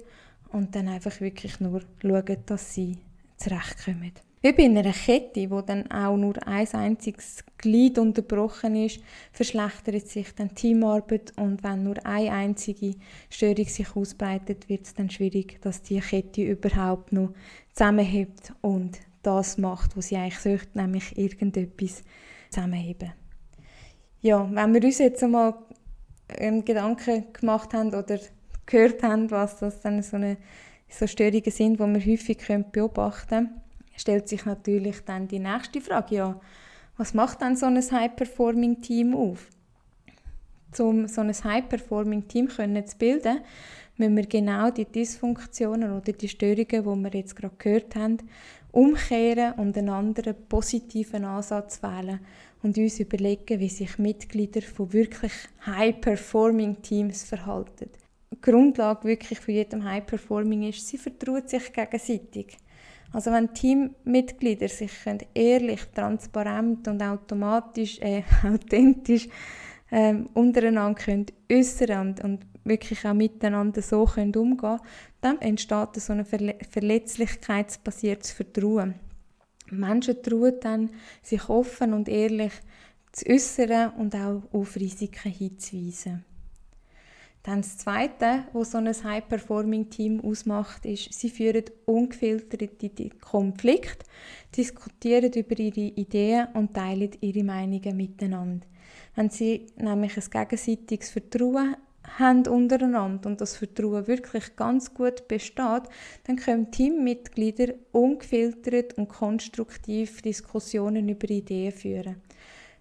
und 0.53 0.75
dann 0.75 0.89
einfach 0.89 1.21
wirklich 1.21 1.61
nur 1.61 1.83
schauen, 2.03 2.37
dass 2.47 2.75
sie 2.75 2.99
zurechtkommen. 3.37 4.13
Wie 4.43 4.53
bei 4.53 4.65
einer 4.65 4.91
Kette, 4.93 5.51
wo 5.51 5.61
dann 5.61 5.91
auch 5.91 6.17
nur 6.17 6.35
ein 6.47 6.67
einziges 6.73 7.45
Glied 7.59 7.99
unterbrochen 7.99 8.75
ist, 8.75 9.01
verschlechtert 9.33 10.09
sich 10.09 10.35
dann 10.35 10.49
die 10.49 10.55
Teamarbeit 10.55 11.35
und 11.37 11.63
wenn 11.63 11.83
nur 11.83 12.05
eine 12.07 12.33
einzige 12.33 12.95
Störung 13.29 13.67
sich 13.67 13.95
ausbreitet, 13.95 14.67
wird 14.71 14.87
es 14.87 14.95
dann 14.95 15.11
schwierig, 15.11 15.61
dass 15.61 15.83
die 15.83 16.01
Kette 16.01 16.43
überhaupt 16.43 17.13
noch 17.13 17.35
zusammenhebt 17.75 18.55
und 18.63 18.99
das 19.23 19.59
macht, 19.59 19.95
was 19.95 20.09
sie 20.09 20.17
eigentlich 20.17 20.39
sollte, 20.39 20.69
nämlich 20.73 21.19
irgendetwas 21.19 22.03
zusammenheben. 22.49 23.13
Ja, 24.23 24.49
wenn 24.51 24.73
wir 24.73 24.83
uns 24.83 24.99
jetzt 24.99 25.23
einmal 25.23 25.55
einen 26.39 26.65
Gedanken 26.65 27.33
gemacht 27.33 27.75
haben 27.75 27.89
oder 27.89 28.19
gehört 28.67 29.03
haben, 29.03 29.31
was 29.31 29.59
das 29.59 29.81
dann 29.81 30.03
so, 30.03 30.17
eine, 30.17 30.37
so 30.89 31.07
Störungen 31.07 31.51
sind, 31.51 31.81
die 31.81 31.85
wir 31.85 32.13
häufig 32.13 32.39
beobachten 32.73 33.29
können, 33.29 33.61
stellt 33.97 34.29
sich 34.29 34.45
natürlich 34.45 35.05
dann 35.05 35.29
die 35.29 35.39
nächste 35.39 35.81
Frage, 35.81 36.15
ja, 36.15 36.41
was 36.97 37.15
macht 37.15 37.43
dann 37.43 37.57
so 37.57 37.67
ein 37.67 37.79
High-Performing-Team 37.79 39.15
auf? 39.15 39.47
Um 40.79 41.09
so 41.09 41.23
ein 41.23 41.33
High-Performing-Team 41.33 42.49
zu 42.51 42.97
bilden, 42.99 43.41
müssen 43.97 44.17
wir 44.17 44.27
genau 44.27 44.71
die 44.71 44.85
Dysfunktionen 44.85 45.93
oder 45.93 46.13
die 46.13 46.29
Störungen, 46.29 46.67
die 46.69 47.13
wir 47.13 47.21
jetzt 47.21 47.37
gerade 47.37 47.55
gehört 47.59 47.97
haben, 47.97 48.19
umkehren 48.73 49.55
und 49.55 49.77
einen 49.77 49.89
anderen 49.89 50.35
positiven 50.49 51.25
Ansatz 51.25 51.83
wählen 51.83 52.21
und 52.63 52.77
uns 52.77 53.01
überlegen, 53.01 53.61
wie 53.61 53.69
sich 53.69 53.99
Mitglieder 53.99 54.63
von 54.63 54.93
wirklich 54.93 55.33
High-Performing-Teams 55.67 57.25
verhalten. 57.25 57.91
Die 58.33 58.41
Grundlage 58.41 59.09
wirklich 59.09 59.41
von 59.41 59.55
jedem 59.55 59.85
High-Performing 59.85 60.69
ist, 60.69 60.87
sie 60.87 60.99
vertrauen 60.99 61.47
sich 61.47 61.73
gegenseitig. 61.73 62.59
Also 63.13 63.33
wenn 63.33 63.53
Teammitglieder 63.53 64.69
sich 64.69 64.93
ehrlich, 65.35 65.81
transparent 65.95 66.87
und 66.87 67.03
automatisch, 67.03 67.99
äh, 68.01 68.23
authentisch 68.45 69.29
ähm, 69.91 70.29
untereinander 70.35 71.01
können 71.03 71.27
äußern 71.51 72.01
und, 72.01 72.25
und 72.25 72.47
wirklich 72.65 73.05
auch 73.05 73.15
miteinander 73.15 73.83
so 73.83 74.05
können 74.05 74.35
umgehen 74.37 74.79
dann 75.21 75.41
entsteht 75.41 75.97
so 75.97 76.13
ein 76.13 76.25
Verle 76.25 76.57
verletzlichkeitsbasiertes 76.71 78.31
Vertrauen. 78.31 78.95
Menschen 79.71 80.23
trauen 80.23 80.55
dann, 80.61 80.91
sich 81.23 81.49
offen 81.49 81.93
und 81.93 82.09
ehrlich 82.09 82.53
zu 83.13 83.29
äußern 83.29 83.93
und 83.99 84.15
auch 84.15 84.43
auf 84.53 84.77
Risiken 84.77 85.33
hinzuweisen. 85.33 86.25
Dann 87.43 87.63
das 87.63 87.79
Zweite, 87.79 88.45
was 88.53 88.73
so 88.73 88.79
ein 88.79 88.93
High-Performing-Team 88.93 90.21
ausmacht, 90.21 90.85
ist, 90.85 91.13
sie 91.13 91.31
führen 91.31 91.65
ungefilterte 91.87 92.69
Konflikte, 93.19 94.05
diskutieren 94.55 95.33
über 95.33 95.59
ihre 95.59 95.93
Ideen 95.95 96.49
und 96.53 96.75
teilen 96.75 97.13
ihre 97.21 97.43
Meinungen 97.43 97.97
miteinander. 97.97 98.67
Wenn 99.15 99.31
sie 99.31 99.67
nämlich 99.77 100.17
ein 100.17 100.31
gegenseitiges 100.31 101.11
Vertrauen 101.11 101.77
haben 102.19 102.47
untereinander 102.47 103.29
und 103.29 103.41
das 103.41 103.57
Vertrauen 103.57 104.07
wirklich 104.07 104.57
ganz 104.57 104.95
gut 104.95 105.29
besteht, 105.29 105.83
dann 106.25 106.37
können 106.37 106.71
Teammitglieder 106.71 107.75
ungefiltert 107.93 108.99
und 108.99 109.09
konstruktiv 109.09 110.23
Diskussionen 110.23 111.09
über 111.09 111.29
Ideen 111.31 111.73
führen. 111.73 112.17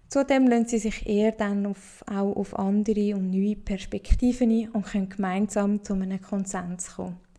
Zudem 0.08 0.48
lassen 0.48 0.66
sie 0.66 0.78
sich 0.78 1.06
eher 1.06 1.32
dann 1.32 1.66
auf, 1.66 2.02
auch 2.06 2.34
auf 2.34 2.58
andere 2.58 3.14
und 3.14 3.30
neue 3.30 3.54
Perspektiven 3.54 4.50
ein 4.50 4.68
und 4.70 4.86
können 4.86 5.08
gemeinsam 5.08 5.84
zu 5.84 5.94
einem 5.94 6.20
Konsens 6.20 6.96
kommen. 6.96 7.29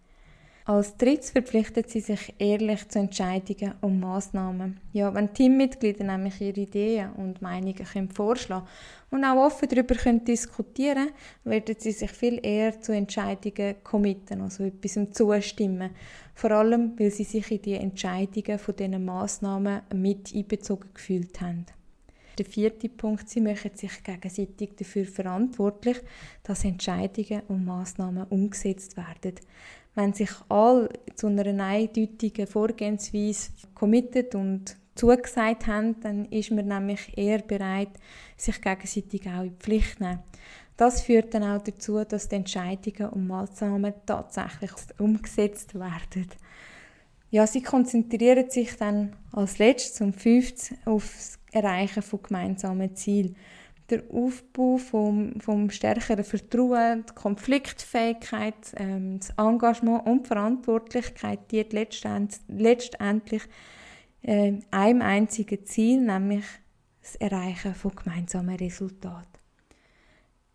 Als 0.65 0.95
drittes 0.95 1.31
verpflichten 1.31 1.83
sie 1.87 2.01
sich 2.01 2.35
ehrlich 2.37 2.87
zu 2.87 2.99
Entscheidungen 2.99 3.73
und 3.81 3.99
Massnahmen. 3.99 4.79
Ja, 4.93 5.13
wenn 5.13 5.33
Teammitglieder 5.33 6.03
nämlich 6.03 6.39
ihre 6.39 6.61
Ideen 6.61 7.13
und 7.13 7.41
Meinungen 7.41 7.83
können 7.83 8.09
vorschlagen 8.09 8.67
und 9.09 9.25
auch 9.25 9.47
offen 9.47 9.67
darüber 9.69 9.95
können 9.95 10.23
diskutieren 10.23 11.09
werden 11.43 11.75
sie 11.79 11.91
sich 11.91 12.11
viel 12.11 12.39
eher 12.43 12.79
zu 12.79 12.91
Entscheidungen 12.91 13.75
committen, 13.83 14.41
also 14.41 14.63
etwas 14.63 14.99
zustimmen. 15.11 15.89
Vor 16.35 16.51
allem, 16.51 16.93
weil 16.97 17.11
sie 17.11 17.23
sich 17.23 17.51
in 17.51 17.61
die 17.63 17.73
Entscheidungen 17.73 18.59
von 18.59 18.75
diesen 18.75 19.03
Massnahmen 19.03 19.81
mit 19.93 20.33
einbezogen 20.33 20.89
gefühlt 20.93 21.41
haben. 21.41 21.65
Der 22.37 22.45
vierte 22.45 22.87
Punkt, 22.87 23.29
sie 23.29 23.41
machen 23.41 23.71
sich 23.75 24.03
gegenseitig 24.03 24.75
dafür 24.77 25.05
verantwortlich, 25.05 25.97
dass 26.43 26.63
Entscheidungen 26.63 27.41
und 27.47 27.65
Maßnahmen 27.65 28.23
umgesetzt 28.29 28.95
werden. 28.95 29.35
Wenn 29.95 30.13
sich 30.13 30.31
alle 30.47 30.89
zu 31.15 31.27
einer 31.27 31.63
eindeutigen 31.63 32.47
Vorgehensweise 32.47 33.51
committed 33.75 34.35
und 34.35 34.77
zugesagt 34.95 35.67
haben, 35.67 35.99
dann 36.01 36.25
ist 36.25 36.51
man 36.51 36.67
nämlich 36.67 37.17
eher 37.17 37.39
bereit, 37.39 37.89
sich 38.37 38.61
gegenseitig 38.61 39.27
auch 39.27 39.43
in 39.43 39.49
die 39.49 39.63
Pflicht 39.63 39.97
zu 39.97 40.03
nehmen. 40.03 40.19
Das 40.77 41.01
führt 41.01 41.33
dann 41.33 41.43
auch 41.43 41.61
dazu, 41.61 42.03
dass 42.03 42.29
die 42.29 42.35
Entscheidungen 42.35 43.09
und 43.09 43.27
Maßnahmen 43.27 43.93
tatsächlich 44.05 44.71
umgesetzt 44.97 45.75
werden. 45.75 46.27
Ja, 47.29 47.45
sie 47.45 47.61
konzentrieren 47.61 48.49
sich 48.49 48.75
dann 48.77 49.15
als 49.31 49.57
letztes 49.57 50.01
und 50.01 50.15
fünftes 50.15 50.73
auf 50.85 51.13
das 51.15 51.39
Erreichen 51.51 52.01
von 52.01 52.23
gemeinsamen 52.23 52.95
Zielen. 52.95 53.35
Der 53.91 54.03
Aufbau 54.11 54.77
vom, 54.77 55.39
vom 55.39 55.69
stärkeren 55.69 56.23
Vertrauen, 56.23 57.05
die 57.07 57.13
Konfliktfähigkeit, 57.13 58.55
ähm, 58.77 59.19
das 59.19 59.31
Engagement 59.37 60.07
und 60.07 60.23
die 60.23 60.27
Verantwortlichkeit 60.27 61.51
dient 61.51 61.73
letztendlich, 61.73 62.41
letztendlich 62.47 63.43
äh, 64.23 64.53
einem 64.71 65.01
einzigen 65.01 65.65
Ziel, 65.65 66.01
nämlich 66.01 66.45
das 67.01 67.15
Erreichen 67.17 67.75
von 67.75 67.95
gemeinsamen 67.95 68.55
Resultaten. 68.55 69.27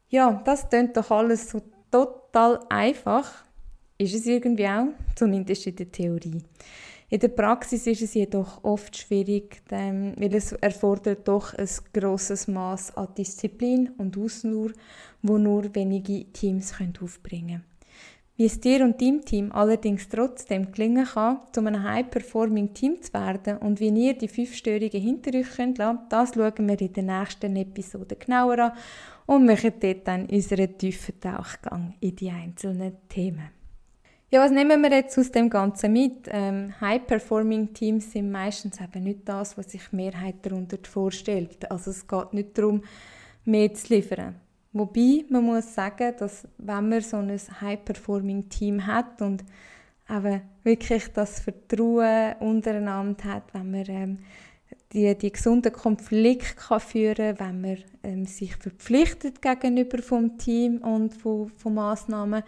Ja, 0.08 0.40
das 0.44 0.68
klingt 0.68 0.96
doch 0.96 1.10
alles 1.10 1.50
so 1.50 1.60
total 1.90 2.60
einfach 2.70 3.46
ist 3.98 4.14
es 4.14 4.26
irgendwie 4.26 4.66
auch, 4.66 4.88
zumindest 5.14 5.66
in 5.66 5.76
der 5.76 5.90
Theorie. 5.90 6.42
In 7.08 7.20
der 7.20 7.28
Praxis 7.28 7.86
ist 7.86 8.02
es 8.02 8.14
jedoch 8.14 8.64
oft 8.64 8.96
schwierig, 8.96 9.62
weil 9.68 10.16
es 10.34 10.50
erfordert 10.52 11.28
doch 11.28 11.54
ein 11.54 11.68
grosses 11.92 12.48
Maß 12.48 12.96
an 12.96 13.14
Disziplin 13.16 13.90
und 13.96 14.18
Ausdauer, 14.18 14.72
wo 15.22 15.38
nur 15.38 15.72
wenige 15.74 16.24
Teams 16.32 16.74
aufbringen 17.00 17.46
können. 17.46 17.76
Wie 18.38 18.44
es 18.44 18.60
dir 18.60 18.84
und 18.84 19.00
deinem 19.00 19.24
Team 19.24 19.50
allerdings 19.52 20.08
trotzdem 20.08 20.70
gelingen 20.70 21.06
kann, 21.06 21.38
zu 21.52 21.60
einem 21.60 21.82
High-Performing-Team 21.82 23.00
zu 23.00 23.14
werden 23.14 23.58
und 23.58 23.80
wie 23.80 23.88
ihr 23.88 24.12
die 24.12 24.28
fünf 24.28 24.54
Störungen 24.54 24.90
hinter 24.90 25.38
euch 25.38 25.56
könnt 25.56 25.78
lassen, 25.78 26.00
das 26.10 26.34
schauen 26.34 26.68
wir 26.68 26.80
in 26.80 26.92
der 26.92 27.02
nächsten 27.04 27.56
Episode 27.56 28.16
genauer 28.16 28.58
an 28.58 28.72
und 29.24 29.46
machen 29.46 29.72
dort 29.80 30.06
dann 30.06 30.26
unseren 30.26 30.76
tiefen 30.76 31.18
Tauchgang 31.18 31.94
in 32.00 32.16
die 32.16 32.30
einzelnen 32.30 32.96
Themen. 33.08 33.55
Ja, 34.36 34.42
was 34.42 34.50
nehmen 34.50 34.82
wir 34.82 34.90
jetzt 34.90 35.18
aus 35.18 35.30
dem 35.32 35.48
Ganzen 35.48 35.94
mit? 35.94 36.28
Ähm, 36.30 36.78
High-Performing-Teams 36.78 38.12
sind 38.12 38.30
meistens 38.30 38.78
eben 38.82 39.02
nicht 39.02 39.20
das, 39.24 39.56
was 39.56 39.70
sich 39.70 39.80
die 39.90 39.96
Mehrheit 39.96 40.34
darunter 40.42 40.76
vorstellt. 40.82 41.70
Also 41.70 41.90
es 41.90 42.06
geht 42.06 42.34
nicht 42.34 42.58
darum, 42.58 42.82
mehr 43.46 43.72
zu 43.72 43.94
liefern. 43.94 44.34
Wobei 44.74 45.24
man 45.30 45.42
muss 45.42 45.74
sagen, 45.74 46.12
dass 46.18 46.46
wenn 46.58 46.86
man 46.86 47.00
so 47.00 47.16
ein 47.16 47.32
High-Performing-Team 47.62 48.86
hat 48.86 49.22
und 49.22 49.42
eben 50.10 50.42
wirklich 50.64 51.10
das 51.14 51.40
Vertrauen 51.40 52.34
untereinander 52.40 53.24
hat, 53.24 53.54
wenn 53.54 53.70
man 53.70 53.84
ähm, 53.88 54.18
die, 54.92 55.16
die 55.16 55.32
gesunden 55.32 55.72
Konflikte 55.72 56.54
kann 56.54 56.80
führen 56.80 57.38
wenn 57.38 57.60
man 57.60 57.78
ähm, 58.02 58.24
sich 58.24 58.56
verpflichtet 58.56 59.42
gegenüber 59.42 59.98
vom 60.02 60.38
Team 60.38 60.78
und 60.78 61.14
von, 61.14 61.50
von 61.50 61.74
Massnahmen 61.74 62.42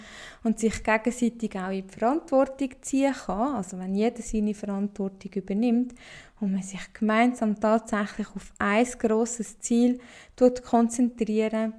und 0.45 0.59
sich 0.59 0.83
gegenseitig 0.83 1.57
auch 1.57 1.71
in 1.71 1.87
die 1.87 1.99
Verantwortung 1.99 2.71
ziehen 2.81 3.13
kann, 3.13 3.57
also 3.57 3.79
wenn 3.79 3.95
jeder 3.95 4.23
seine 4.23 4.55
Verantwortung 4.55 5.33
übernimmt 5.35 5.95
und 6.41 6.53
man 6.53 6.63
sich 6.63 6.93
gemeinsam 6.93 7.59
tatsächlich 7.59 8.29
auf 8.35 8.53
ein 8.59 8.87
grosses 8.99 9.59
Ziel 9.59 9.99
konzentrieren, 10.65 11.75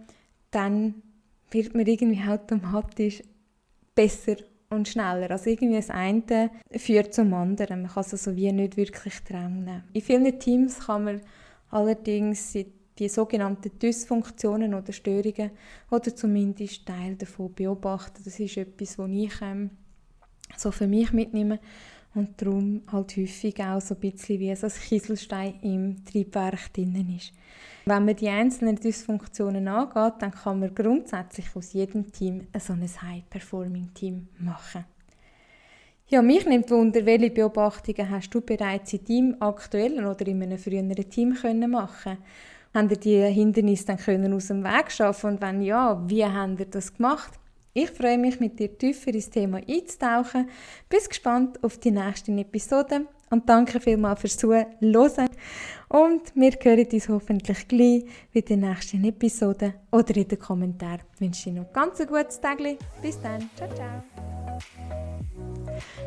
dann 0.52 1.02
wird 1.52 1.74
man 1.74 1.86
irgendwie 1.86 2.30
automatisch 2.30 3.24
besser 3.96 4.36
und 4.70 4.88
schneller. 4.88 5.32
Also 5.32 5.50
irgendwie 5.50 5.76
das 5.76 5.90
eine 5.90 6.52
führt 6.76 7.14
zum 7.14 7.34
anderen. 7.34 7.84
Man 7.84 7.92
kann 7.92 8.02
es 8.02 8.14
also 8.14 8.36
wie 8.36 8.52
nicht 8.52 8.78
wirklich 8.78 9.16
trennen. 9.24 9.84
In 9.94 10.02
vielen 10.02 10.40
Teams 10.40 10.80
kann 10.86 11.04
man 11.04 11.22
allerdings 11.70 12.54
die 13.00 13.10
sogenannten 13.10 13.78
Dysfunktionen 13.80 14.74
oder 14.74 14.92
Störungen 14.92 15.52
oder 15.90 16.16
zumindest 16.16 16.86
Teil 16.86 17.16
davon 17.16 17.54
beobachten. 17.54 18.22
Das 18.24 18.40
ist 18.40 18.58
etwas, 18.58 18.98
was 18.98 19.10
ich 19.10 19.34
ähm, 19.42 19.70
so 20.58 20.72
für 20.72 20.88
mich 20.88 21.14
mitnehme 21.14 21.60
und 22.16 22.42
darum 22.42 22.82
halt 22.92 23.16
häufig 23.18 23.60
auch 23.60 23.82
so 23.82 23.94
ein 23.94 24.00
bisschen 24.00 24.40
wie 24.40 24.56
so 24.56 24.68
ein 24.68 24.74
Kieselstein 24.74 25.60
im 25.62 26.04
Triebwerk 26.06 26.74
drinnen 26.74 27.16
ist. 27.16 27.34
Wenn 27.86 28.06
man 28.06 28.16
die 28.16 28.30
einzelnen 28.30 28.76
Dysfunktionen 28.76 29.68
angeht, 29.68 30.22
dann 30.22 30.32
kann 30.32 30.60
man 30.60 30.76
grundsätzlich 30.76 31.56
aus 31.56 31.74
jedem 31.74 32.12
Team 32.12 32.48
so 32.60 32.74
ein 32.74 32.82
High-Performing-Team 32.84 34.28
machen. 34.40 34.86
Ja, 36.08 36.24
mich 36.24 36.46
nimmt 36.48 36.72
Wunder, 36.72 37.06
welche 37.06 37.30
Beobachtungen 37.30 38.10
hast 38.10 38.32
du 38.32 38.42
bereits 38.42 38.94
in 38.94 39.06
deinem 39.06 39.42
aktuellen 39.42 40.06
oder 40.06 40.26
in 40.26 40.42
einem 40.42 40.58
früheren 40.58 40.90
Team 41.10 41.36
können 41.36 41.70
machen 41.70 42.18
Haben 42.74 42.90
ihr 42.90 42.98
die 42.98 43.22
Hindernisse 43.22 43.86
dann 43.86 43.98
können 43.98 44.34
aus 44.34 44.48
dem 44.48 44.64
Weg 44.64 44.92
schaffen 44.92 45.32
und 45.32 45.42
wenn 45.42 45.62
ja, 45.62 46.02
wie 46.08 46.26
habt 46.26 46.60
ihr 46.60 46.66
das 46.66 46.96
gemacht? 46.96 47.39
Ich 47.74 47.92
freue 47.92 48.18
mich, 48.18 48.40
mit 48.40 48.60
dir 48.60 48.76
tiefer 48.76 49.14
ins 49.14 49.30
Thema 49.30 49.58
einzutauchen. 49.58 50.50
Bin 50.90 51.00
gespannt 51.08 51.64
auf 51.64 51.78
die 51.78 51.92
nächsten 51.92 52.38
Episoden 52.40 53.08
und 53.30 53.48
danke 53.48 53.80
vielmals 53.80 54.22
fürs 54.22 54.38
Zuhören. 54.38 54.66
Und 55.88 56.22
wir 56.34 56.52
hören 56.62 56.88
uns 56.92 57.10
hoffentlich 57.10 57.68
gleich 57.68 58.06
bei 58.34 58.42
der 58.42 58.58
nächsten 58.58 59.04
Episode 59.04 59.76
oder 59.92 60.16
in 60.16 60.28
den 60.28 60.40
Kommentaren. 60.40 61.02
Ich 61.14 61.22
wünsche 61.22 61.52
dir 61.52 61.60
noch 61.62 61.68
ein 61.68 61.74
ganz 61.74 62.00
gutes 62.00 62.42
Tag. 62.42 62.58
Bis 63.02 63.22
dann. 63.22 63.50
Ciao, 63.56 63.70
ciao. 63.76 64.04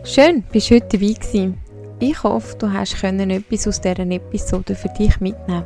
Schön, 0.05 0.43
bist 0.51 0.71
du 0.71 0.75
heute 0.75 0.99
dabei 0.99 1.13
gewesen. 1.13 1.59
Ich 2.01 2.21
hoffe, 2.25 2.57
du 2.59 2.73
hast 2.73 3.03
etwas 3.05 3.69
aus 3.69 3.81
dieser 3.81 4.01
Episode 4.01 4.75
für 4.75 4.89
dich 4.89 5.21
mitnehmen 5.21 5.65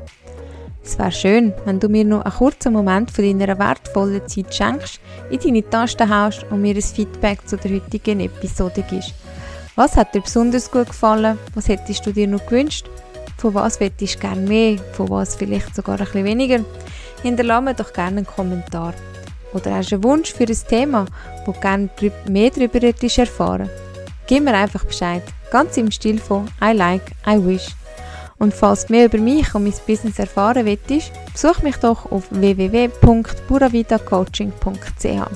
es 0.87 0.99
wäre 0.99 1.11
schön, 1.11 1.53
wenn 1.65 1.81
du 1.81 1.89
mir 1.89 2.05
noch 2.05 2.25
einen 2.25 2.35
kurzen 2.35 2.73
Moment 2.73 3.11
von 3.11 3.25
deiner 3.25 3.59
wertvollen 3.59 4.27
Zeit 4.29 4.55
schenkst, 4.55 5.01
in 5.31 5.41
deine 5.41 5.69
Tasten 5.69 6.09
haust 6.09 6.45
und 6.51 6.63
mir 6.63 6.77
ein 6.77 6.83
Feedback 6.83 7.47
zu 7.47 7.57
der 7.57 7.73
heutigen 7.73 8.21
Episode 8.21 8.85
gibst. 8.89 9.15
Was 9.75 9.97
hat 9.97 10.15
dir 10.15 10.21
besonders 10.21 10.71
gut 10.71 10.87
gefallen? 10.87 11.39
Was 11.55 11.69
hättest 11.69 12.07
du 12.07 12.13
dir 12.13 12.29
noch 12.29 12.47
gewünscht? 12.47 12.87
Von 13.37 13.55
was 13.55 13.81
hättest 13.81 14.15
du 14.15 14.21
gerne 14.21 14.41
mehr? 14.41 14.79
Von 14.93 15.11
was 15.11 15.35
vielleicht 15.35 15.75
sogar 15.75 15.99
ein 15.99 16.05
bisschen 16.05 16.25
weniger? 16.25 16.61
Hinterlasse 17.23 17.65
mir 17.65 17.75
doch 17.75 17.93
gerne 17.93 18.19
einen 18.19 18.27
Kommentar. 18.27 18.95
Oder 19.53 19.75
hast 19.75 19.91
du 19.91 19.97
einen 19.97 20.05
Wunsch 20.05 20.33
für 20.33 20.45
ein 20.45 20.59
Thema, 20.69 21.07
wo 21.45 21.53
du 21.53 21.61
gerne 21.61 21.91
mehr 22.29 22.51
darüber 22.51 22.81
erfahren 22.83 23.69
Gib 24.27 24.45
mir 24.45 24.55
einfach 24.55 24.85
Bescheid. 24.85 25.23
Ganz 25.51 25.77
im 25.77 25.91
Stil 25.91 26.19
von 26.19 26.49
I 26.63 26.73
like, 26.73 27.13
I 27.27 27.45
wish. 27.45 27.75
Und 28.39 28.53
falls 28.53 28.87
du 28.87 28.93
mehr 28.93 29.07
über 29.07 29.19
mich 29.19 29.55
und 29.55 29.65
mein 29.65 29.73
Business 29.87 30.19
erfahren 30.19 30.67
willst, 30.67 31.13
besuch 31.33 31.63
mich 31.63 31.77
doch 31.77 32.11
auf 32.11 32.25
www.buravidacoaching.ch. 32.31 35.31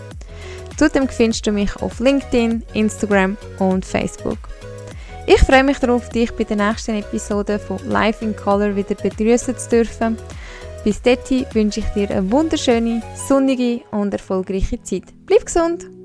Zudem 0.76 1.08
findest 1.08 1.46
du 1.46 1.52
mich 1.52 1.76
auf 1.76 2.00
LinkedIn, 2.00 2.64
Instagram 2.74 3.36
und 3.58 3.84
Facebook. 3.84 4.38
Ich 5.26 5.40
freue 5.42 5.62
mich 5.62 5.78
darauf, 5.78 6.08
dich 6.08 6.32
bei 6.32 6.44
der 6.44 6.56
nächsten 6.56 6.96
Episode 6.96 7.58
von 7.58 7.78
Life 7.86 8.24
in 8.24 8.34
Color 8.34 8.74
wieder 8.74 8.94
begrüßen 8.94 9.54
zu 9.56 9.68
dürfen. 9.68 10.16
Bis 10.82 11.02
dahin 11.02 11.44
wünsche 11.52 11.80
ich 11.80 11.86
dir 11.88 12.10
eine 12.10 12.32
wunderschöne, 12.32 13.02
sonnige 13.28 13.82
und 13.90 14.14
erfolgreiche 14.14 14.82
Zeit. 14.82 15.04
Bleib 15.26 15.44
gesund! 15.44 15.99